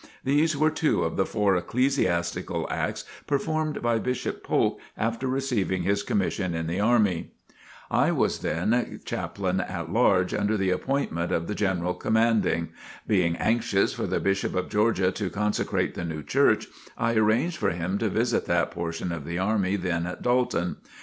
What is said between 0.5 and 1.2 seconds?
were two of